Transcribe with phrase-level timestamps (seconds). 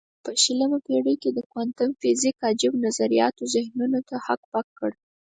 [0.23, 4.93] په شلمه پېړۍ کې د کوانتم فزیک عجیب نظریاتو ذهنونه هک پک کړل.